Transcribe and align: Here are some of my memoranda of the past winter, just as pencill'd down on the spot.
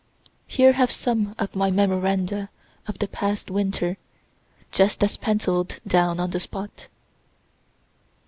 Here 0.47 0.73
are 0.79 0.87
some 0.87 1.35
of 1.37 1.55
my 1.55 1.69
memoranda 1.69 2.49
of 2.87 2.97
the 2.97 3.07
past 3.07 3.51
winter, 3.51 3.97
just 4.71 5.03
as 5.03 5.15
pencill'd 5.15 5.79
down 5.87 6.19
on 6.19 6.31
the 6.31 6.39
spot. 6.39 6.87